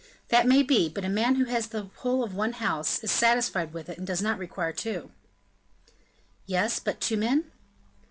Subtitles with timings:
[0.29, 3.71] "That may be; but a man who has the whole of one house, is satisfied
[3.71, 5.11] with it, and does not require two."
[6.47, 7.51] "Yes, but two men?"